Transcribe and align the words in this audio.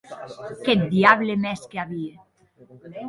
Qu’eth 0.63 0.89
diable 0.95 1.33
me 1.41 1.47
hesque 1.51 1.75
a 1.83 1.85
vier! 1.91 2.15